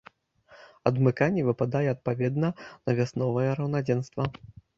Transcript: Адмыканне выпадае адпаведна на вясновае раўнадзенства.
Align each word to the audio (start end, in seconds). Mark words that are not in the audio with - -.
Адмыканне 0.89 1.43
выпадае 1.49 1.83
адпаведна 1.91 2.49
на 2.85 2.97
вясновае 3.01 3.45
раўнадзенства. 3.61 4.23